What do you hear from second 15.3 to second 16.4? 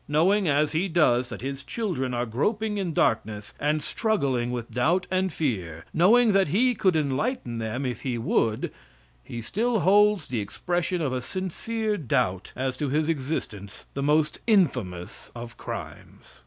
of crimes.